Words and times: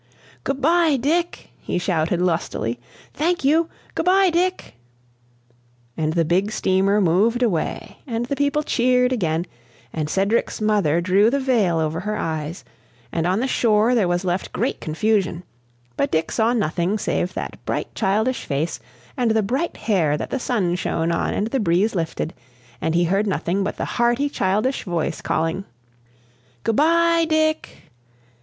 "Good 0.43 0.59
bye, 0.63 0.97
Dick!" 0.97 1.51
he 1.59 1.77
shouted, 1.77 2.19
lustily. 2.19 2.79
"Thank 3.13 3.43
you! 3.43 3.69
Good 3.93 4.07
bye, 4.07 4.31
Dick!" 4.31 4.73
And 5.95 6.13
the 6.13 6.25
big 6.25 6.51
steamer 6.51 6.99
moved 6.99 7.43
away, 7.43 7.99
and 8.07 8.25
the 8.25 8.35
people 8.35 8.63
cheered 8.63 9.11
again, 9.13 9.45
and 9.93 10.09
Cedric's 10.09 10.59
mother 10.59 11.01
drew 11.01 11.29
the 11.29 11.39
veil 11.39 11.77
over 11.77 11.99
her 11.99 12.17
eyes, 12.17 12.63
and 13.11 13.27
on 13.27 13.41
the 13.41 13.47
shore 13.47 13.93
there 13.93 14.07
was 14.07 14.25
left 14.25 14.51
great 14.51 14.81
confusion; 14.81 15.43
but 15.97 16.09
Dick 16.09 16.31
saw 16.31 16.51
nothing 16.51 16.97
save 16.97 17.35
that 17.35 17.63
bright, 17.63 17.93
childish 17.93 18.43
face 18.45 18.79
and 19.15 19.29
the 19.29 19.43
bright 19.43 19.77
hair 19.77 20.17
that 20.17 20.31
the 20.31 20.39
sun 20.39 20.73
shone 20.73 21.11
on 21.11 21.31
and 21.35 21.45
the 21.49 21.59
breeze 21.59 21.93
lifted, 21.93 22.33
and 22.81 22.95
he 22.95 23.03
heard 23.03 23.27
nothing 23.27 23.63
but 23.63 23.77
the 23.77 23.85
hearty 23.85 24.29
childish 24.29 24.83
voice 24.83 25.21
calling 25.21 25.63
"Good 26.63 26.75
bye, 26.77 27.27
Dick!" 27.29 27.83